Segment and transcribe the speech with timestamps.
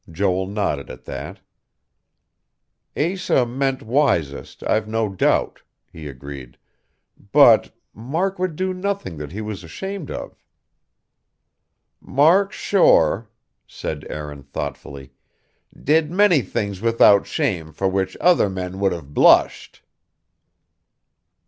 [0.11, 1.41] Joel nodded at that.
[2.97, 5.61] "Asa meant wisest, I've no doubt,"
[5.93, 6.57] he agreed.
[7.31, 10.43] "But Mark would do nothing that he was shamed of."
[12.01, 13.29] "Mark Shore,"
[13.67, 15.11] said Aaron thoughtfully,
[15.79, 19.81] "did many things without shame for which other men would have blushit."